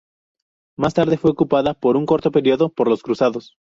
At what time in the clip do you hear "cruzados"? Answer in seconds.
3.03-3.53